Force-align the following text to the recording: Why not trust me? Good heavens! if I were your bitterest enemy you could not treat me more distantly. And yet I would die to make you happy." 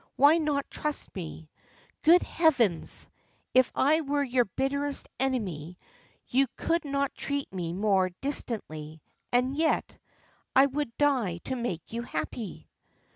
Why 0.15 0.39
not 0.39 0.65
trust 0.71 1.13
me? 1.15 1.51
Good 2.01 2.23
heavens! 2.23 3.07
if 3.53 3.71
I 3.75 4.01
were 4.01 4.23
your 4.23 4.45
bitterest 4.45 5.07
enemy 5.19 5.77
you 6.27 6.47
could 6.57 6.83
not 6.85 7.13
treat 7.13 7.53
me 7.53 7.71
more 7.71 8.09
distantly. 8.19 8.99
And 9.31 9.55
yet 9.55 9.95
I 10.55 10.65
would 10.65 10.97
die 10.97 11.37
to 11.43 11.55
make 11.55 11.93
you 11.93 12.01
happy." 12.01 12.67